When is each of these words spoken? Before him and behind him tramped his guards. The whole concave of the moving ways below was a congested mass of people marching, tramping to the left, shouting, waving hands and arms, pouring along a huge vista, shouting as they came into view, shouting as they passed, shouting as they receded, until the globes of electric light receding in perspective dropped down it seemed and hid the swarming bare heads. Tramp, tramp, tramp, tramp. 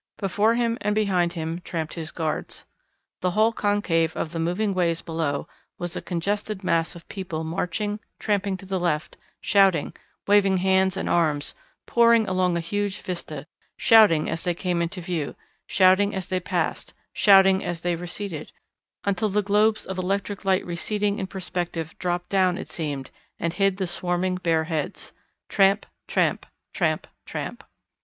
Before 0.17 0.55
him 0.55 0.79
and 0.81 0.95
behind 0.95 1.33
him 1.33 1.61
tramped 1.63 1.93
his 1.93 2.09
guards. 2.09 2.65
The 3.19 3.29
whole 3.29 3.53
concave 3.53 4.15
of 4.17 4.31
the 4.31 4.39
moving 4.39 4.73
ways 4.73 5.03
below 5.03 5.47
was 5.77 5.95
a 5.95 6.01
congested 6.01 6.63
mass 6.63 6.95
of 6.95 7.07
people 7.07 7.43
marching, 7.43 7.99
tramping 8.17 8.57
to 8.57 8.65
the 8.65 8.79
left, 8.79 9.15
shouting, 9.41 9.93
waving 10.25 10.57
hands 10.57 10.97
and 10.97 11.07
arms, 11.07 11.53
pouring 11.85 12.27
along 12.27 12.57
a 12.57 12.61
huge 12.61 12.99
vista, 13.01 13.45
shouting 13.77 14.27
as 14.27 14.41
they 14.41 14.55
came 14.55 14.81
into 14.81 15.01
view, 15.01 15.35
shouting 15.67 16.15
as 16.15 16.29
they 16.29 16.39
passed, 16.39 16.95
shouting 17.13 17.63
as 17.63 17.81
they 17.81 17.95
receded, 17.95 18.51
until 19.03 19.29
the 19.29 19.43
globes 19.43 19.85
of 19.85 19.99
electric 19.99 20.43
light 20.43 20.65
receding 20.65 21.19
in 21.19 21.27
perspective 21.27 21.95
dropped 21.99 22.29
down 22.29 22.57
it 22.57 22.67
seemed 22.71 23.11
and 23.39 23.53
hid 23.53 23.77
the 23.77 23.85
swarming 23.85 24.37
bare 24.37 24.63
heads. 24.63 25.13
Tramp, 25.47 25.85
tramp, 26.07 26.47
tramp, 26.73 27.05
tramp. 27.23 27.63